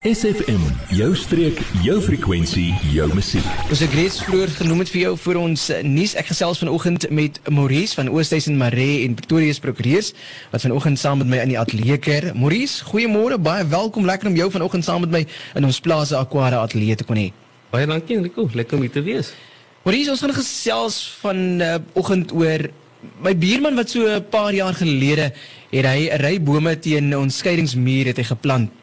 SFM, 0.00 0.62
jou 0.96 1.10
streek, 1.12 1.58
jou 1.84 1.98
frekwensie, 2.00 2.70
jou 2.88 3.04
musiek. 3.12 3.44
Ons 3.68 3.82
het 3.84 3.92
reeds 3.92 4.22
vroeër 4.24 4.54
genoem 4.56 4.78
het 4.80 4.92
vir 4.94 5.00
jou 5.02 5.10
vir 5.26 5.38
ons 5.42 5.64
eh, 5.74 5.82
nuus. 5.84 6.14
Ek 6.16 6.30
gesels 6.30 6.62
vanoggend 6.62 7.04
met 7.12 7.36
Maurice 7.52 7.98
van 7.98 8.08
Oosthuizen 8.08 8.56
Maree 8.56 9.02
en 9.04 9.18
Pretoria 9.18 9.52
se 9.52 9.60
prokureurs 9.60 10.08
wat 10.54 10.64
vanoggend 10.64 11.02
saam 11.02 11.20
met 11.20 11.28
my 11.28 11.42
in 11.44 11.52
die 11.52 11.58
ateljee 11.60 12.00
keer. 12.00 12.30
Maurice, 12.32 12.80
goeiemôre, 12.88 13.36
baie 13.36 13.68
welkom. 13.68 14.08
Lekker 14.08 14.32
om 14.32 14.40
jou 14.40 14.48
vanoggend 14.56 14.88
saam 14.88 15.04
met 15.04 15.12
my 15.18 15.22
in 15.60 15.68
ons 15.68 15.82
Plaza 15.84 16.24
Aquara 16.24 16.64
ateljee 16.64 16.96
te 16.96 17.04
kon 17.04 17.20
hê. 17.20 17.28
Baie 17.68 17.84
dankie 17.92 18.16
Enrico, 18.16 18.48
lekker 18.56 18.80
om 18.80 18.88
hier 18.88 18.96
te 18.96 19.04
wees. 19.04 19.34
Maurice, 19.84 20.16
ons 20.16 20.24
gaan 20.24 20.36
gesels 20.40 21.00
vanoggend 21.20 22.32
uh, 22.32 22.40
oor 22.40 22.70
my 23.20 23.36
buurman 23.36 23.76
wat 23.76 23.92
so 23.92 24.08
'n 24.08 24.24
paar 24.32 24.56
jaar 24.56 24.72
gelede 24.72 25.34
het 25.68 25.84
hy 25.84 26.08
'n 26.08 26.20
ry 26.24 26.38
bome 26.40 26.78
teen 26.80 27.12
ons 27.12 27.44
skeidingsmuur 27.44 28.16
het 28.16 28.16
hy 28.16 28.30
geplant 28.32 28.79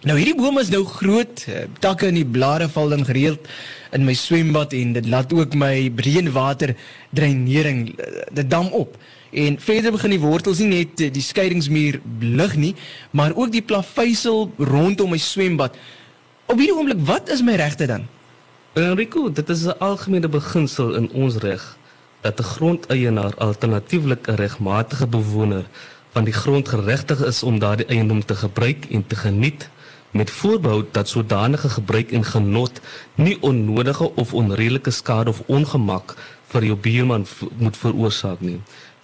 Nou 0.00 0.14
hierdie 0.16 0.32
bome 0.32 0.62
is 0.64 0.70
nou 0.72 0.80
groot, 0.88 1.42
eh, 1.44 1.66
takke 1.78 2.06
en 2.08 2.16
die 2.16 2.24
blare 2.24 2.70
val 2.72 2.88
dan 2.88 3.04
gereeld 3.04 3.48
in 3.92 4.04
my 4.04 4.14
swembad 4.16 4.72
en 4.72 4.92
dit 4.96 5.06
laat 5.06 5.32
ook 5.32 5.52
my 5.54 5.92
reënwater 5.96 6.72
dreinering 7.12 7.98
eh, 7.98 8.22
dit 8.32 8.48
dam 8.50 8.70
op. 8.72 8.96
En 9.30 9.58
verder 9.60 9.92
begin 9.92 10.10
die 10.10 10.20
wortels 10.22 10.58
nie 10.58 10.68
net 10.68 11.12
die 11.12 11.22
skeidingsmuur 11.22 12.00
lig 12.20 12.54
nie, 12.56 12.74
maar 13.10 13.36
ook 13.36 13.52
die 13.52 13.62
plaveisel 13.62 14.48
rondom 14.56 15.10
my 15.10 15.18
swembad. 15.20 15.76
Op 16.46 16.56
hierdie 16.56 16.76
oomblik, 16.76 17.04
wat 17.04 17.28
is 17.28 17.42
my 17.44 17.58
regte 17.60 17.86
dan? 17.86 18.08
Enrico, 18.72 19.28
dit 19.32 19.48
is 19.48 19.66
'n 19.66 19.76
algemene 19.78 20.28
beginsel 20.28 20.94
in 20.94 21.10
ons 21.12 21.36
reg 21.36 21.76
dat 22.20 22.40
'n 22.40 22.42
grondeienaar 22.56 23.34
alternatiefelik 23.36 24.28
'n 24.28 24.34
regmatige 24.34 25.06
bewoner 25.06 25.64
van 26.12 26.24
die 26.24 26.32
grond 26.32 26.68
geregtig 26.68 27.24
is 27.24 27.42
om 27.42 27.58
daardie 27.58 27.86
eiendom 27.86 28.24
te 28.24 28.34
gebruik 28.34 28.86
en 28.90 29.06
te 29.06 29.16
geniet 29.16 29.68
met 30.10 30.30
voorbehou 30.30 30.84
dat 30.92 31.08
sodanige 31.08 31.68
gebruik 31.68 32.12
en 32.12 32.24
genot 32.24 32.80
nie 33.14 33.36
onnodige 33.40 34.14
of 34.14 34.34
onredelike 34.34 34.90
skade 34.90 35.30
of 35.30 35.42
ongemak 35.46 36.16
vir 36.50 36.64
jou 36.64 36.76
buurman 36.76 37.26
moet 37.56 37.76
veroorsaak 37.76 38.40
nie. 38.40 38.58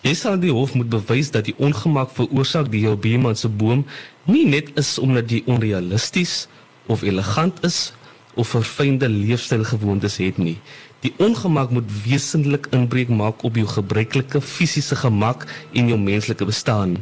Jy 0.07 0.15
sal 0.15 0.39
die 0.39 0.53
hof 0.55 0.75
moet 0.75 0.91
bewys 0.91 1.31
dat 1.35 1.47
die 1.49 1.55
ongemak 1.57 2.11
veroorsaak 2.15 2.71
deur 2.71 2.91
jou 2.91 2.97
buurman 2.97 3.37
se 3.37 3.49
boom 3.49 3.87
nie 4.25 4.45
net 4.47 4.71
is 4.79 4.99
omdat 4.99 5.31
jy 5.31 5.43
onrealisties 5.47 6.47
of 6.87 7.03
elegant 7.03 7.63
is 7.67 7.93
of 8.35 8.49
verfynde 8.53 9.09
leefstylgewoontes 9.09 10.19
het 10.21 10.39
nie. 10.39 10.59
Die 11.01 11.15
ongemak 11.23 11.71
moet 11.71 11.89
wesentlik 12.05 12.67
inbreuk 12.75 13.09
maak 13.09 13.45
op 13.47 13.57
jou 13.57 13.67
gebruikelike 13.69 14.41
fisiese 14.41 14.97
gemak 14.99 15.47
en 15.73 15.89
jou 15.93 15.99
menslike 16.01 16.45
bestaan. 16.45 16.97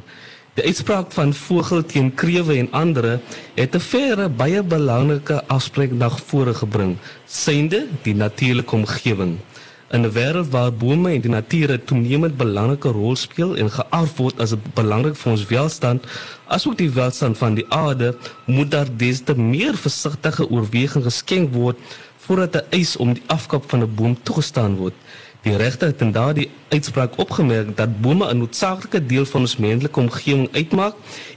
Die 0.54 0.62
uitspraak 0.62 1.08
van 1.10 1.32
Vogel 1.34 1.80
teen 1.82 2.12
Krewe 2.14 2.54
en 2.60 2.68
ander 2.78 3.20
het 3.54 3.74
'n 3.74 3.80
verre 3.80 4.28
baie 4.28 4.62
belangrike 4.62 5.42
afspraak 5.46 5.90
na 5.90 6.08
vore 6.10 6.54
gebring, 6.54 6.96
synde 7.26 7.86
die 8.02 8.14
natuurlike 8.14 8.74
omgewing. 8.74 9.38
In 9.90 10.06
'n 10.06 10.12
wêreld 10.12 10.50
waar 10.50 10.72
bome 10.72 11.10
en 11.12 11.20
die 11.20 11.30
natuur 11.30 11.72
'n 11.72 11.84
toenemend 11.84 12.36
belangrike 12.36 12.88
rol 12.88 13.16
speel 13.16 13.56
en 13.56 13.70
geag 13.70 14.16
word 14.16 14.40
as 14.40 14.54
belangrik 14.74 15.16
vir 15.16 15.32
ons 15.32 15.46
welstand, 15.46 16.06
asook 16.46 16.78
die 16.78 16.90
welstand 16.90 17.38
van 17.38 17.54
die 17.54 17.66
aarde, 17.68 18.16
moet 18.46 18.70
daar 18.70 18.96
des 18.96 19.20
te 19.20 19.34
meer 19.34 19.74
versigtige 19.76 20.50
oorweging 20.50 21.04
geskenk 21.04 21.52
word 21.54 21.76
voordat 22.16 22.54
'n 22.54 22.66
eis 22.70 22.96
om 22.96 23.12
die 23.12 23.26
afkap 23.26 23.70
van 23.70 23.82
'n 23.82 23.94
boom 23.94 24.16
toegestaan 24.22 24.76
word. 24.76 24.94
Die 25.44 25.56
regter 25.56 25.90
het 25.92 26.00
in 26.00 26.12
daardie 26.12 26.46
uitspraak 26.72 27.18
opgemerk 27.20 27.74
dat 27.76 28.00
bome 28.00 28.32
'n 28.32 28.38
noodsaaklike 28.38 29.06
deel 29.06 29.26
van 29.26 29.40
ons 29.40 29.56
menslike 29.56 30.00
omgewing 30.00 30.48
uitmaak 30.52 30.94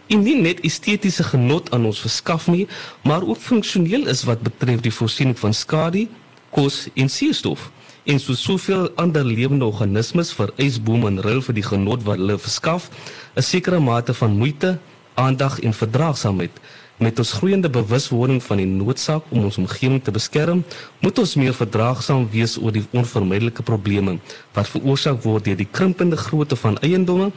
en 0.07 0.21
nie 0.23 0.41
net 0.41 0.59
estetiese 0.59 1.23
genot 1.23 1.71
aan 1.71 1.85
ons 1.85 1.99
verskaf 1.99 2.47
nie, 2.47 2.67
maar 3.03 3.27
ook 3.27 3.37
funksioneel 3.37 4.07
is 4.07 4.23
wat 4.23 4.41
betref 4.41 4.79
die 4.79 4.93
voorsiening 4.93 5.39
van 5.39 5.53
skadu, 5.53 6.07
kos 6.49 6.87
en 6.93 7.09
suurstof. 7.09 7.71
En 8.03 8.19
so 8.19 8.33
soveel 8.33 8.89
ander 8.95 9.25
lewende 9.25 9.65
organismes 9.65 10.31
vereis 10.31 10.83
bome 10.83 11.07
in 11.07 11.19
ruil 11.19 11.41
vir 11.41 11.53
die 11.53 11.67
genot 11.67 12.03
wat 12.03 12.17
hulle 12.17 12.37
verskaf, 12.37 12.89
'n 13.35 13.41
sekere 13.41 13.79
mate 13.79 14.13
van 14.13 14.37
moeite, 14.37 14.79
aandag 15.13 15.59
en 15.59 15.73
verdraagsaamheid. 15.73 16.51
Met 16.97 17.19
ons 17.21 17.31
groeiende 17.37 17.69
bewuswording 17.69 18.39
van 18.43 18.57
die 18.57 18.65
noodsaak 18.65 19.27
om 19.29 19.43
ons 19.45 19.59
omgewing 19.61 19.99
te 20.01 20.11
beskerm, 20.11 20.63
moet 20.99 21.19
ons 21.21 21.35
meer 21.37 21.53
verdraagsaam 21.53 22.23
wees 22.31 22.55
oor 22.57 22.73
die 22.73 22.81
onvermydelike 22.89 23.61
probleme 23.61 24.15
wat 24.55 24.71
veroorsaak 24.71 25.19
word 25.21 25.45
deur 25.45 25.59
die 25.59 25.69
krimpende 25.69 26.17
grootte 26.17 26.57
van 26.57 26.79
eiendomme 26.81 27.29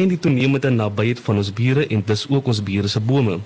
en 0.00 0.08
die 0.08 0.16
toenemende 0.16 0.70
nabyheid 0.72 1.20
van 1.26 1.42
ons 1.42 1.52
bure 1.52 1.84
en 1.92 2.04
dus 2.08 2.24
ook 2.30 2.48
ons 2.54 2.62
bure 2.64 2.88
se 2.88 3.00
bome. 3.00 3.36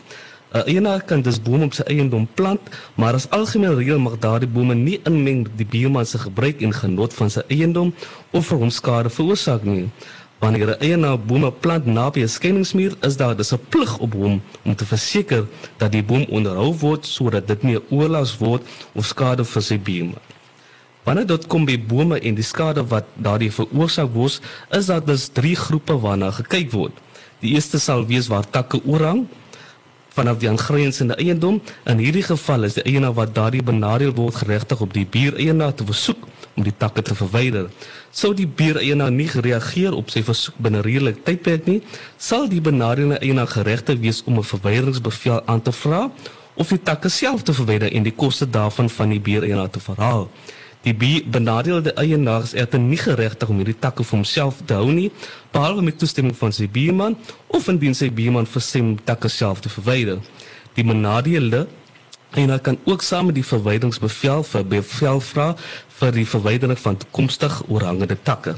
'n 0.54 0.62
Eienaar 0.70 1.02
kan 1.02 1.22
dus 1.22 1.42
bome 1.42 1.64
op 1.64 1.74
sy 1.74 1.82
eiendom 1.82 2.28
plant, 2.34 2.60
maar 2.94 3.14
as 3.14 3.26
algemeen 3.30 3.74
reël 3.74 3.98
mag 3.98 4.18
daardie 4.18 4.48
bome 4.48 4.74
nie 4.74 5.00
inmeng 5.02 5.42
met 5.42 5.58
die 5.58 5.66
buurman 5.66 6.06
se 6.06 6.18
gebruik 6.18 6.62
en 6.62 6.72
genot 6.72 7.14
van 7.14 7.30
sy 7.30 7.42
eiendom 7.48 7.94
of 8.30 8.46
vir 8.46 8.58
hom 8.58 8.70
skade 8.70 9.10
veroorsaak 9.10 9.64
nie. 9.64 9.88
Wanneer 10.38 10.68
'n 10.76 10.80
eienaar 10.80 11.18
bome 11.18 11.52
plant 11.52 11.86
naby 11.86 12.20
'n 12.20 12.28
skeidingsmuur, 12.28 12.92
is 13.00 13.16
daar 13.16 13.36
dus 13.36 13.52
'n 13.52 13.60
plig 13.68 13.98
op 13.98 14.12
hom 14.12 14.42
om 14.62 14.74
te 14.74 14.86
verseker 14.86 15.46
dat 15.76 15.92
die 15.92 16.02
boom 16.02 16.24
onderhou 16.28 16.74
word 16.74 17.06
sodat 17.06 17.46
dit 17.46 17.62
nie 17.62 17.78
oorlas 17.90 18.38
word 18.38 18.62
of 18.92 19.06
skade 19.06 19.44
vir 19.44 19.62
sy 19.62 19.78
buurman. 19.78 20.24
Wanneer 21.04 21.26
dit 21.26 21.46
kom 21.46 21.64
by 21.64 21.78
bome 21.78 22.18
en 22.18 22.34
die 22.34 22.44
skade 22.44 22.86
wat 22.86 23.04
daardie 23.14 23.52
veroorsaak 23.52 24.12
word, 24.12 24.40
is 24.70 24.86
daar 24.86 25.04
dus 25.04 25.28
drie 25.28 25.56
groepe 25.56 26.00
waarna 26.00 26.30
gekyk 26.30 26.72
word. 26.72 26.92
Die 27.40 27.54
eerste 27.54 27.78
sal 27.78 28.06
wees 28.06 28.26
waar 28.26 28.50
takke 28.50 28.80
oorhang 28.84 29.26
vanaf 30.16 30.40
die 30.40 30.48
aangrensende 30.48 31.16
eiendom. 31.20 31.60
In 31.84 32.00
hierdie 32.00 32.24
geval 32.24 32.64
is 32.68 32.78
die 32.78 32.86
eienaar 32.88 33.14
wat 33.16 33.34
daardie 33.36 33.62
benadeel 33.62 34.14
word 34.16 34.40
geregtig 34.42 34.80
op 34.80 34.94
die 34.96 35.06
buureienaar 35.16 35.74
te 35.76 35.84
versoek 35.84 36.24
om 36.56 36.64
die 36.64 36.74
takke 36.76 37.02
te 37.04 37.14
verwyder. 37.14 37.68
Sou 38.16 38.32
die 38.34 38.48
buureienaar 38.48 39.12
nie 39.12 39.28
gereageer 39.28 39.92
op 39.96 40.10
sy 40.10 40.22
versoek 40.24 40.56
binne 40.64 40.80
redelike 40.86 41.20
tydperk 41.26 41.68
nie, 41.68 41.82
sal 42.16 42.48
die 42.48 42.62
benadeelde 42.64 43.20
eienaar 43.20 43.50
geregtig 43.52 44.00
wees 44.00 44.22
om 44.24 44.38
'n 44.40 44.50
verwyderingsbevel 44.52 45.42
aan 45.46 45.62
te 45.62 45.72
vra 45.72 46.10
of 46.54 46.68
die 46.72 46.82
takke 46.82 47.08
self 47.08 47.42
te 47.42 47.52
verwyder 47.52 47.92
en 47.92 48.02
die 48.02 48.16
koste 48.16 48.50
daarvan 48.50 48.88
van 48.90 49.08
die 49.12 49.20
buureienaar 49.20 49.70
te 49.70 49.80
verhaal. 49.80 50.30
Die 50.86 51.22
benadeelde 51.26 51.96
eienaar 51.98 52.44
is 52.46 52.54
echter 52.54 52.78
nie 52.78 52.98
geregtig 53.00 53.50
om 53.50 53.58
hierdie 53.58 53.78
takke 53.78 54.04
vir 54.06 54.16
homself 54.20 54.60
te 54.70 54.76
hou 54.78 54.92
nie, 54.94 55.08
behalwe 55.50 55.82
met 55.82 55.98
toestemming 55.98 56.36
van 56.38 56.54
sy 56.54 56.68
buurman 56.70 57.16
of 57.50 57.66
indien 57.72 57.96
sy 57.98 58.06
buurman 58.14 58.46
versem 58.46 58.94
takke 59.08 59.28
self 59.28 59.64
te 59.64 59.72
verwyder. 59.72 60.22
Die 60.78 60.86
benadeelde 60.86 61.66
En 62.36 62.50
hy 62.50 62.58
kan 62.58 62.78
ook 62.84 63.02
saam 63.02 63.30
met 63.30 63.38
die 63.38 63.46
verwyderingsbevel 63.46 64.42
vir 64.44 64.64
bevel 64.68 65.20
vra 65.24 65.46
vir 65.98 66.10
die 66.12 66.26
verwydering 66.28 66.78
van 66.78 66.98
toekomstig 67.00 67.62
oorhangende 67.72 68.16
takke. 68.22 68.56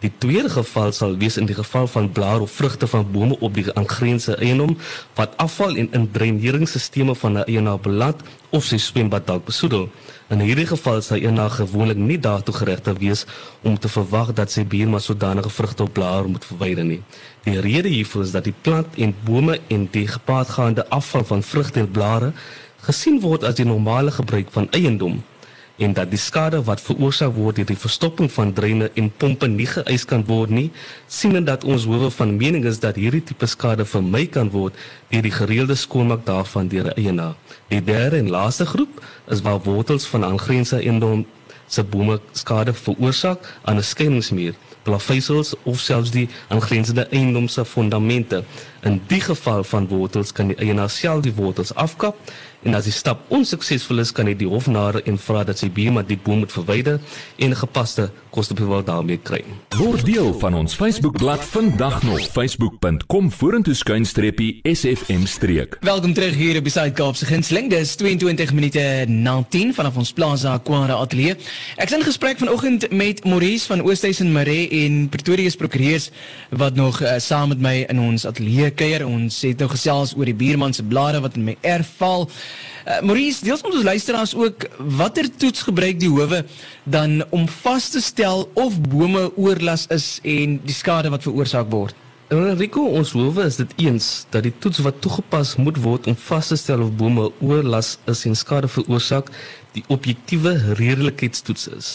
Die 0.00 0.12
tweede 0.18 0.48
geval 0.48 0.92
sal 0.96 1.16
wees 1.20 1.36
in 1.36 1.44
die 1.44 1.54
geval 1.54 1.86
van 1.86 2.12
blaar 2.12 2.40
of 2.40 2.50
vrugte 2.56 2.86
van 2.88 3.10
bome 3.12 3.36
op 3.44 3.54
die 3.54 3.66
aangrensende 3.74 4.40
eiendom 4.40 4.78
wat 5.14 5.36
afval 5.36 5.76
en 5.76 5.90
in 5.92 6.06
dreineringsstelsels 6.10 7.18
van 7.18 7.32
'n 7.32 7.44
eienaar 7.44 7.80
beland 7.80 8.22
of 8.50 8.64
sy 8.64 8.78
swembad 8.78 9.26
dalk 9.26 9.44
besoedel. 9.44 9.88
In 10.28 10.40
hierdie 10.40 10.66
geval 10.66 11.02
sal 11.02 11.16
eienaar 11.16 11.50
gewoonlik 11.50 11.96
nie 11.96 12.18
daartoe 12.18 12.54
geregtig 12.54 12.98
wees 12.98 13.26
om 13.62 13.78
te 13.78 13.88
verwag 13.88 14.32
dat 14.32 14.50
sy 14.50 14.64
buurman 14.64 15.00
sodanige 15.00 15.50
vrugte 15.50 15.82
of 15.82 15.92
blaar 15.92 16.28
moet 16.28 16.44
verwyder 16.44 16.84
nie. 16.84 17.02
Die 17.42 17.60
rede 17.60 17.88
hiervoor 17.88 18.22
is 18.22 18.30
dat 18.30 18.44
die 18.44 18.54
plant 18.60 18.86
en 18.96 19.14
bome 19.24 19.60
en 19.68 19.88
die 19.90 20.06
gepaardgaande 20.06 20.88
afval 20.88 21.24
van 21.24 21.42
vrugte 21.42 21.80
en 21.80 21.90
blare 21.90 22.32
gesien 22.80 23.20
word 23.20 23.44
as 23.44 23.54
die 23.54 23.64
normale 23.64 24.10
gebruik 24.10 24.48
van 24.50 24.70
eiendom 24.70 25.22
en 25.80 25.94
dat 25.96 26.10
die 26.12 26.20
skade 26.20 26.60
wat 26.68 26.80
veroorsaak 26.84 27.32
word 27.34 27.56
deur 27.56 27.68
die 27.70 27.78
verstopping 27.80 28.28
van 28.32 28.52
dreine 28.52 28.90
en 29.00 29.08
pompe 29.22 29.48
nie 29.48 29.68
geëis 29.70 30.04
kan 30.04 30.24
word 30.28 30.52
nie, 30.52 30.68
sienend 31.08 31.48
dat 31.48 31.64
ons 31.64 31.86
hoewe 31.88 32.10
van 32.12 32.34
mening 32.36 32.66
is 32.68 32.82
dat 32.82 33.00
hierdie 33.00 33.22
tipe 33.24 33.48
skade 33.48 33.86
vermy 33.88 34.26
kan 34.28 34.52
word 34.52 34.76
deur 35.08 35.24
die 35.24 35.32
gereelde 35.32 35.78
skoonmaak 35.80 36.26
daarvan 36.28 36.68
deur 36.68 36.92
'n 36.92 36.98
eienaar. 37.00 37.34
Die 37.68 37.84
derde 37.84 38.16
en 38.16 38.28
laaste 38.30 38.66
groep 38.66 39.00
is 39.28 39.40
waar 39.40 39.60
wortels 39.64 40.04
van 40.06 40.24
aangrensende 40.24 40.84
eiendom 40.84 41.26
se 41.66 41.82
bome 41.82 42.20
skade 42.32 42.74
veroorsaak 42.74 43.40
aan 43.64 43.76
'n 43.76 43.82
skeidingsmuur 43.82 44.54
plaveisels 44.82 45.54
of 45.62 45.80
selfs 45.80 46.10
die 46.10 46.28
aangrensende 46.48 47.06
eiendom 47.10 47.48
se 47.48 47.64
fondamente. 47.64 48.44
In 48.82 49.00
die 49.06 49.20
geval 49.20 49.64
van 49.64 49.88
wortels 49.88 50.32
kan 50.32 50.52
die 50.52 50.56
eienaar 50.56 50.90
self 50.90 51.22
die 51.26 51.34
wortels 51.36 51.74
afkap 51.74 52.16
en 52.62 52.76
as 52.76 52.84
die 52.84 52.92
stap 52.92 53.22
onsuksesvol 53.32 54.02
is 54.02 54.12
kan 54.12 54.28
hy 54.28 54.34
die 54.36 54.48
hof 54.48 54.66
nader 54.68 55.00
en 55.08 55.16
vra 55.20 55.44
dat 55.48 55.60
sy 55.60 55.70
buurman 55.72 56.04
die 56.08 56.18
boom 56.20 56.42
moet 56.42 56.52
verwyder 56.52 56.98
en 57.40 57.56
gepaste 57.56 58.10
kostebevel 58.30 58.84
daarmee 58.86 59.18
kry. 59.24 59.40
Word 59.78 60.04
deel 60.06 60.32
van 60.38 60.54
ons 60.58 60.74
Facebookblad 60.78 61.42
vandag 61.50 62.02
nog 62.06 62.20
facebook.com 62.34 63.30
vorentoe 63.32 63.74
skuinstreepie 63.74 64.60
sfm 64.68 65.24
streek. 65.26 65.78
Welkom 65.86 66.14
terug 66.14 66.36
hier 66.36 66.58
op 66.60 66.66
Beside 66.68 66.92
Kaapse 66.92 67.26
Gunsteling. 67.26 67.70
Dis 67.72 67.94
22 67.98 68.52
minute 68.54 68.84
na 69.08 69.38
10 69.48 69.74
vanaf 69.74 69.96
ons 69.96 70.12
Plaza 70.12 70.52
Aquara 70.58 71.00
Atelier. 71.00 71.40
Ek's 71.80 71.96
in 71.96 72.04
gesprek 72.06 72.38
vanoggend 72.38 72.90
met 72.92 73.24
Maurice 73.24 73.66
van 73.72 73.82
Oosthuizen 73.82 74.32
Maree 74.32 74.68
en 74.84 75.08
Pretoria 75.08 75.50
se 75.50 75.56
prokureurs 75.56 76.10
wat 76.50 76.74
nog 76.74 77.00
uh, 77.02 77.16
saam 77.18 77.48
met 77.48 77.60
my 77.60 77.74
in 77.88 78.00
ons 78.00 78.26
ateljee 78.26 78.70
kuier. 78.70 79.06
Ons 79.06 79.40
het 79.48 79.58
nou 79.58 79.70
gesels 79.72 80.14
oor 80.16 80.28
die 80.28 80.36
buurman 80.36 80.76
se 80.76 80.84
blare 80.84 81.20
wat 81.24 81.40
in 81.40 81.48
my 81.48 81.56
erf 81.66 81.96
val. 81.98 82.28
Uh, 82.80 83.00
Maurice, 83.04 83.44
deels 83.44 83.62
met 83.62 83.74
ons 83.76 83.84
luisteraars 83.84 84.34
ook, 84.34 84.64
watter 84.98 85.28
toets 85.36 85.62
gebruik 85.68 85.98
die 86.00 86.08
howe 86.08 86.44
dan 86.84 87.20
om 87.30 87.44
vas 87.60 87.90
te 87.92 88.00
stel 88.00 88.46
of 88.54 88.78
bome 88.80 89.26
oorlas 89.36 89.84
is 89.92 90.18
en 90.24 90.56
die 90.64 90.76
skade 90.76 91.12
wat 91.12 91.26
veroorsaak 91.26 91.68
word? 91.70 91.96
Enrico, 92.30 92.84
ons 92.86 93.12
howe 93.12 93.44
is 93.44 93.56
dit 93.58 93.72
eens 93.84 94.10
dat 94.30 94.44
die 94.46 94.54
toets 94.62 94.80
wat 94.86 95.00
toegepas 95.02 95.56
moet 95.58 95.80
word 95.82 96.06
om 96.06 96.16
vas 96.28 96.52
te 96.52 96.56
stel 96.56 96.84
of 96.86 96.92
bome 96.96 97.28
oorlas 97.42 97.96
is 98.10 98.24
en 98.30 98.38
skade 98.38 98.70
veroorsaak, 98.70 99.32
die 99.74 99.82
objektiewe 99.90 100.54
redelikheidstoets 100.78 101.68
is. 101.74 101.88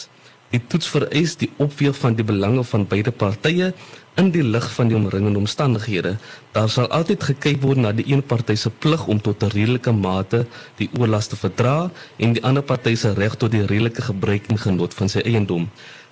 Die 0.53 0.61
toets 0.67 0.87
vereis 0.87 1.35
die 1.35 1.49
opweeg 1.57 1.97
van 1.97 2.15
die 2.15 2.23
belange 2.23 2.63
van 2.63 2.87
beide 2.87 3.11
partye 3.11 3.73
in 4.15 4.29
die 4.31 4.43
lig 4.43 4.67
van 4.73 4.87
die 4.87 4.95
omringende 4.95 5.41
omstandighede. 5.41 6.15
Daar 6.55 6.69
sal 6.69 6.87
altyd 6.87 7.23
gekyk 7.23 7.59
word 7.63 7.81
na 7.81 7.91
die 7.95 8.05
een 8.07 8.23
party 8.23 8.55
se 8.55 8.69
plig 8.69 9.07
om 9.07 9.19
tot 9.21 9.43
'n 9.43 9.51
redelike 9.51 9.91
mate 9.91 10.45
die 10.77 10.89
oorlas 10.99 11.27
te 11.27 11.35
verdra 11.35 11.91
en 12.17 12.33
die 12.33 12.43
ander 12.43 12.63
party 12.63 12.95
se 12.95 13.13
reg 13.13 13.35
tot 13.35 13.51
die 13.51 13.65
redelike 13.65 14.01
gebruik 14.01 14.47
en 14.47 14.57
genot 14.57 14.93
van 14.93 15.09
sy 15.09 15.19
eiendom. 15.19 15.69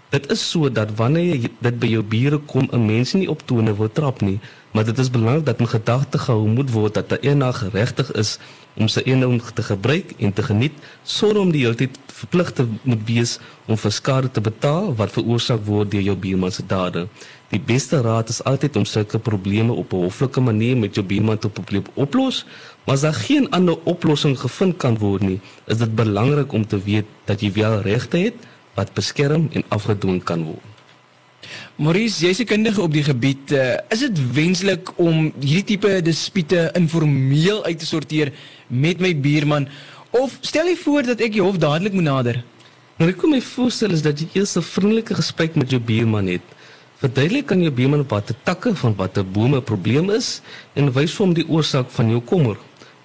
Dit 0.09 0.31
is 0.31 0.49
so 0.49 0.69
dat 0.69 0.91
wanneer 0.95 1.35
jy 1.35 1.49
dit 1.59 1.79
by 1.79 1.87
jou 1.87 2.03
bure 2.03 2.37
kom, 2.37 2.67
'n 2.71 2.85
mens 2.85 3.13
nie 3.13 3.29
op 3.29 3.41
tone 3.45 3.75
wil 3.75 3.91
trap 3.91 4.21
nie, 4.21 4.39
maar 4.71 4.85
dit 4.85 4.99
is 4.99 5.09
belangrik 5.09 5.45
dat 5.45 5.59
in 5.59 5.67
gedagte 5.67 6.17
gehou 6.17 6.47
moet 6.47 6.71
word 6.71 6.93
dat 6.93 7.11
'n 7.11 7.17
eienaar 7.21 7.53
geregtig 7.53 8.11
is 8.11 8.39
om 8.75 8.89
sy 8.89 9.03
eiendom 9.05 9.37
te 9.53 9.63
gebruik 9.63 10.13
en 10.17 10.33
te 10.33 10.43
geniet 10.43 10.73
sonder 11.03 11.41
om 11.41 11.51
die 11.53 11.61
hele 11.65 11.77
tyd 11.77 11.99
verplig 12.23 12.51
te 12.57 12.65
moet 12.83 13.03
wees 13.07 13.37
om 13.67 13.77
vir 13.77 13.93
skade 13.93 14.31
te 14.31 14.41
betaal 14.41 14.93
wat 14.99 15.13
veroorsaak 15.15 15.63
word 15.67 15.91
deur 15.91 16.05
jou 16.07 16.15
buurman 16.25 16.51
se 16.51 16.65
dade. 16.67 17.07
Die 17.53 17.61
beste 17.61 18.01
raad 18.01 18.31
is 18.33 18.41
altyd 18.49 18.79
om 18.79 18.85
sulke 18.89 19.19
probleme 19.19 19.73
op 19.73 19.93
'n 19.93 20.05
hoflike 20.07 20.41
manier 20.41 20.77
met 20.77 20.95
jou 20.95 21.05
buurman 21.05 21.37
te 21.37 21.49
probeer 21.49 21.83
oplos, 21.93 22.45
maar 22.85 22.95
as 22.95 23.01
daar 23.01 23.13
geen 23.13 23.49
ander 23.51 23.77
oplossing 23.83 24.39
gevind 24.39 24.77
kan 24.77 24.97
word 24.97 25.21
nie, 25.21 25.39
is 25.67 25.77
dit 25.77 25.95
belangrik 25.95 26.51
om 26.53 26.67
te 26.67 26.79
weet 26.83 27.05
dat 27.25 27.41
jy 27.41 27.51
wel 27.51 27.81
regte 27.81 28.17
het 28.17 28.35
wat 28.75 28.93
beskerm 28.93 29.49
en 29.51 29.63
afgedoen 29.69 30.23
kan 30.23 30.43
word. 30.43 30.72
Maurice, 31.75 32.25
jy's 32.25 32.39
'n 32.39 32.45
kundige 32.45 32.81
op 32.81 32.91
die 32.93 33.03
gebied. 33.03 33.51
Uh, 33.51 33.77
is 33.89 33.99
dit 33.99 34.33
wenslik 34.33 34.91
om 34.97 35.33
hierdie 35.39 35.63
tipe 35.77 36.01
dispute 36.01 36.69
informeel 36.73 37.65
uit 37.65 37.79
te 37.79 37.85
sorteer 37.85 38.33
met 38.67 38.99
my 38.99 39.15
buurman 39.15 39.67
of 40.11 40.37
stel 40.41 40.65
jy 40.65 40.75
voor 40.75 41.03
dat 41.03 41.21
ek 41.21 41.31
die 41.33 41.41
hof 41.41 41.57
dadelik 41.57 41.93
moet 41.93 42.03
nader? 42.03 42.43
Nou 42.97 43.09
ek 43.09 43.17
kom 43.17 43.31
my 43.33 43.41
voorstel 43.41 43.91
is 43.91 44.01
dat 44.01 44.19
jy 44.19 44.27
eers 44.33 44.55
'n 44.57 44.61
vriendelike 44.61 45.15
gesprek 45.15 45.55
met 45.55 45.69
jou 45.69 45.81
buurman 45.81 46.27
het. 46.27 46.45
Verduidelik 47.01 47.51
aan 47.51 47.61
jou 47.61 47.71
buurman 47.71 48.05
wat 48.07 48.27
die 48.27 48.35
takke 48.43 48.75
van 48.75 48.95
watter 48.95 49.25
bome 49.25 49.61
probleem 49.61 50.09
is 50.09 50.41
en 50.75 50.93
wys 50.93 51.11
vir 51.11 51.25
hom 51.25 51.33
die 51.33 51.49
oorsaak 51.49 51.89
van 51.89 52.09
jou 52.09 52.21
kommer. 52.21 52.57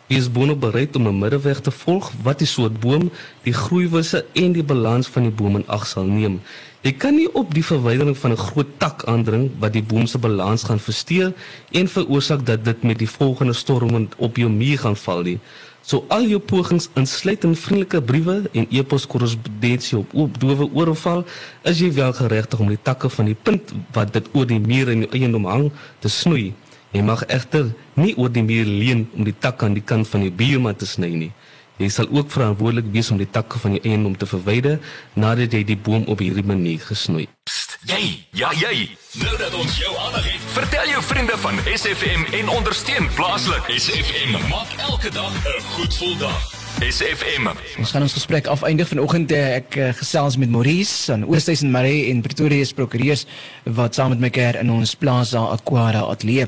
Wees 0.09 0.29
bono 0.33 0.55
bereid 0.57 0.97
om 0.97 1.09
'n 1.09 1.19
middeweg 1.19 1.61
te 1.61 1.71
volg 1.71 2.13
wat 2.23 2.39
die 2.39 2.47
soort 2.47 2.81
boom, 2.81 3.11
die 3.43 3.53
groeiwyse 3.53 4.25
en 4.33 4.53
die 4.53 4.63
balans 4.63 5.07
van 5.07 5.23
die 5.23 5.33
boom 5.33 5.57
in 5.57 5.67
ag 5.67 5.87
sal 5.87 6.05
neem. 6.05 6.41
Jy 6.87 6.93
kan 6.95 7.17
nie 7.19 7.27
op 7.35 7.51
die 7.51 7.65
verwydering 7.67 8.15
van 8.15 8.31
'n 8.33 8.39
groot 8.39 8.69
tak 8.79 9.03
aandring 9.11 9.51
wat 9.59 9.73
die 9.73 9.83
boom 9.83 10.07
se 10.07 10.19
balans 10.19 10.63
gaan 10.63 10.79
versteur 10.79 11.33
en 11.73 11.89
veroorsaak 11.89 12.47
dat 12.47 12.65
dit 12.65 12.83
met 12.83 12.99
die 12.99 13.11
volgende 13.11 13.53
storm 13.53 14.09
op 14.17 14.37
jou 14.37 14.51
muur 14.51 14.79
gaan 14.79 14.97
val 14.97 15.23
nie. 15.23 15.39
So 15.83 16.05
al 16.09 16.27
jou 16.27 16.39
pogings 16.39 16.89
insluit 16.95 17.45
in 17.45 17.57
vriendelike 17.57 18.03
briewe 18.03 18.43
en 18.53 18.67
e-poskorrespondensie 18.71 19.99
op 19.99 20.15
oop 20.15 20.41
dowe 20.41 20.69
ore 20.73 20.95
val, 20.95 21.25
is 21.63 21.79
jy 21.79 21.93
wel 21.93 22.13
geregtig 22.13 22.59
om 22.59 22.69
die 22.69 22.83
takke 22.83 23.09
van 23.09 23.25
die 23.25 23.37
punt 23.43 23.73
wat 23.93 24.13
dit 24.13 24.27
oor 24.33 24.47
die 24.47 24.61
muur 24.61 24.89
in 24.89 24.99
jou 24.99 25.11
eiendom 25.11 25.45
hang 25.45 25.73
te 25.99 26.09
snoei. 26.09 26.55
Jy 26.93 27.03
mag 27.03 27.25
egter 27.27 27.75
nie 27.95 28.15
oor 28.17 28.31
die 28.33 28.43
muur 28.43 28.65
leun 28.65 29.09
om 29.17 29.25
die 29.25 29.35
tak 29.39 29.63
aan 29.63 29.75
die 29.75 29.85
kant 29.85 30.09
van 30.09 30.21
die 30.21 30.31
bioma 30.31 30.75
te 30.75 30.87
sny 30.87 31.09
nie. 31.09 31.33
Jy 31.79 31.89
sal 31.95 32.09
ook 32.11 32.31
verantwoordelik 32.35 32.91
wees 32.91 33.11
om 33.15 33.21
die 33.21 33.31
takke 33.31 33.59
van 33.63 33.77
jou 33.77 33.83
eiendom 33.87 34.17
te 34.19 34.27
verwyder 34.27 34.81
nadat 35.15 35.53
jy 35.55 35.63
die 35.65 35.79
boom 35.79 36.09
op 36.11 36.19
hierdie 36.19 36.43
manier 36.43 36.83
gesnoei. 36.83 37.29
Psst, 37.47 37.79
jy, 37.87 38.03
ja 38.35 38.51
jy. 38.59 38.89
Nou 39.23 39.37
dat 39.39 39.55
ons 39.55 39.79
jou 39.79 39.93
aandag 40.07 40.27
het, 40.27 40.49
vertel 40.59 40.91
jou 40.91 41.03
vriende 41.03 41.39
van 41.39 41.63
SFM 41.71 42.27
en 42.41 42.51
ondersteun 42.59 43.07
plaaslik. 43.15 43.71
SFM 43.79 44.35
maak 44.51 44.75
elke 44.91 45.11
dag 45.15 45.33
'n 45.33 45.63
goed 45.77 45.93
gevoel 45.95 46.17
dag. 46.19 46.67
SFM. 46.79 47.49
Ons 47.79 47.91
gaan 47.91 48.03
ons 48.03 48.13
gesprek 48.13 48.47
afeindig 48.47 48.89
vanoggend. 48.89 49.33
Ek 49.35 49.75
uh, 49.75 49.89
gesels 49.99 50.37
met 50.39 50.51
Maurice 50.51 51.13
aan 51.13 51.25
Oosthuizen 51.27 51.67
en 51.67 51.73
Maree 51.75 52.11
en 52.11 52.21
Pretoria 52.23 52.65
se 52.65 52.75
prokureurs 52.75 53.25
wat 53.65 53.95
saam 53.95 54.09
met 54.15 54.21
my 54.23 54.31
keer 54.31 54.61
in 54.61 54.71
ons 54.71 54.95
Plaza 54.95 55.43
Aquara 55.55 56.05
ateljee. 56.07 56.47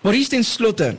Maurice 0.00 0.32
ten 0.32 0.44
slotte, 0.44 0.94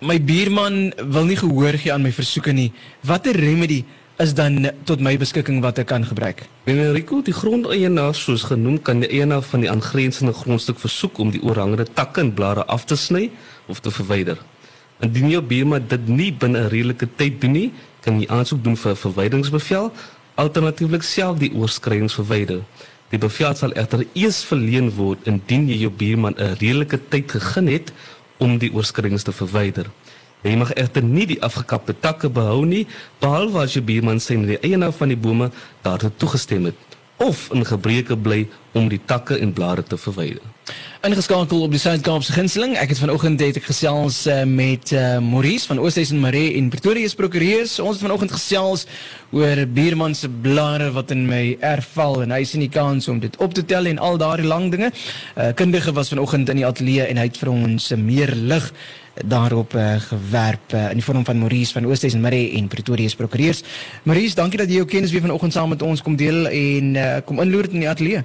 my 0.00 0.18
buurman 0.22 0.92
wil 1.10 1.26
nie 1.26 1.36
gehoor 1.38 1.78
gee 1.78 1.92
aan 1.92 2.04
my 2.06 2.12
versoeke 2.14 2.52
nie. 2.54 2.70
Watter 3.06 3.34
remedy 3.34 3.82
is 4.22 4.34
dan 4.34 4.70
tot 4.86 5.02
my 5.02 5.16
beskikking 5.18 5.58
wat 5.62 5.78
ek 5.82 5.88
kan 5.90 6.04
gebruik? 6.06 6.44
Wanneer 6.66 6.92
Rico 6.94 7.20
die 7.22 7.34
grondeienaar 7.34 8.14
soos 8.14 8.44
genoem 8.50 8.78
kan 8.82 9.02
die 9.02 9.10
eienaar 9.10 9.42
van 9.46 9.62
die 9.62 9.70
aangrensende 9.70 10.34
grondstuk 10.34 10.78
versoek 10.82 11.18
om 11.18 11.32
die 11.34 11.42
oorhangende 11.42 11.86
takke 11.86 12.22
en 12.22 12.34
blare 12.34 12.66
af 12.66 12.86
te 12.86 12.96
sny 12.96 13.28
of 13.66 13.80
te 13.82 13.90
verwyder. 13.94 14.38
Indien 15.02 15.30
jou 15.30 15.42
buurman 15.42 15.86
dit 15.86 16.08
nie 16.08 16.32
binne 16.32 16.58
'n 16.66 16.70
redelike 16.70 17.08
tyd 17.16 17.40
doen 17.40 17.52
nie, 17.52 17.72
kan 18.00 18.20
jy 18.20 18.26
aansoek 18.26 18.62
doen 18.64 18.76
vir 18.76 18.92
'n 18.92 18.96
verwyderingsbevel, 18.96 19.92
alternatiefelik 20.34 21.02
self 21.02 21.38
die 21.38 21.52
oorskrydings 21.54 22.14
verwyder. 22.14 22.62
Die 23.10 23.18
bevel 23.18 23.54
sal 23.54 23.72
egter 23.72 24.04
eers 24.12 24.44
verleen 24.44 24.90
word 24.90 25.26
indien 25.26 25.68
jy 25.68 25.76
jou 25.76 25.90
buurman 25.90 26.34
'n 26.36 26.56
redelike 26.60 27.00
tyd 27.08 27.30
gegee 27.30 27.72
het 27.72 27.92
om 28.38 28.58
die 28.58 28.70
oorskrydings 28.74 29.26
te 29.26 29.32
verwyder. 29.32 29.90
Jy 30.42 30.54
mag 30.60 30.70
egter 30.78 31.02
nie 31.02 31.26
die 31.26 31.40
afgekapte 31.42 31.96
takke 31.98 32.30
behou 32.30 32.62
nie, 32.66 32.84
behalwe 33.20 33.64
as 33.64 33.74
jou 33.74 33.82
buurman 33.82 34.22
sê 34.22 34.36
die 34.38 34.60
eienaar 34.62 34.94
van 34.94 35.10
die 35.10 35.18
bome 35.18 35.50
daartoe 35.82 36.12
toegestem 36.16 36.70
het 36.70 36.98
of 37.18 37.48
in 37.50 37.66
gebreke 37.66 38.14
bly 38.16 38.44
om 38.78 38.86
die 38.88 39.00
takke 39.04 39.38
en 39.42 39.52
blare 39.52 39.82
te 39.82 39.98
verwyder. 39.98 40.44
Ingeskakel 41.06 41.60
op 41.62 41.70
die 41.70 41.78
Suid-Kaapse 41.78 42.32
gunsteling. 42.34 42.72
Ek 42.76 42.90
het 42.90 42.98
vanoggend 42.98 43.40
het 43.40 43.60
ek 43.60 43.68
gesels 43.68 44.24
uh, 44.26 44.40
met 44.42 44.90
uh, 44.90 45.20
Maurice 45.22 45.68
van 45.70 45.78
Oosthuizen 45.78 46.18
Maree 46.18 46.56
en 46.58 46.68
Pretoria 46.72 47.06
se 47.08 47.14
prokureurs. 47.16 47.76
Ons 47.78 48.00
het 48.00 48.04
vanoggend 48.04 48.32
gesels 48.34 48.82
oor 49.30 49.62
buurman 49.70 50.16
se 50.18 50.26
blare 50.28 50.90
wat 50.96 51.12
in 51.14 51.26
my 51.28 51.56
erf 51.62 51.92
val 51.94 52.22
en 52.24 52.34
hy 52.34 52.40
sien 52.42 52.64
die 52.64 52.72
kans 52.72 53.06
om 53.08 53.20
dit 53.22 53.36
op 53.38 53.54
te 53.54 53.62
tel 53.62 53.86
en 53.86 54.00
al 54.02 54.18
daardie 54.18 54.48
lang 54.48 54.72
dinge. 54.74 54.90
'n 54.90 55.40
uh, 55.40 55.52
Kundige 55.54 55.92
was 55.92 56.08
vanoggend 56.08 56.48
in 56.48 56.56
die 56.56 56.66
ateljee 56.66 57.06
en 57.06 57.16
hy 57.16 57.28
het 57.30 57.38
vir 57.38 57.50
ons 57.52 57.92
meer 57.94 58.34
lig 58.34 58.72
daarop 59.24 59.74
uh, 59.74 60.00
gewerp 60.00 60.72
uh, 60.74 60.90
in 60.90 60.98
die 60.98 61.04
vorm 61.04 61.24
van 61.24 61.38
Maurice 61.38 61.72
van 61.72 61.86
Oosthuizen 61.86 62.20
Maree 62.20 62.56
en 62.58 62.68
Pretoria 62.68 63.08
se 63.08 63.16
prokureurs. 63.16 63.62
Maurice, 64.02 64.34
dankie 64.34 64.58
dat 64.58 64.68
jy 64.68 64.82
jou 64.82 64.86
kennis 64.86 65.14
weer 65.14 65.22
vanoggend 65.22 65.52
saam 65.52 65.68
met 65.68 65.82
ons 65.82 66.02
kom 66.02 66.16
deel 66.16 66.48
en 66.48 66.94
uh, 66.94 67.16
kom 67.24 67.40
inloer 67.40 67.70
in 67.70 67.86
die 67.86 67.88
ateljee. 67.88 68.24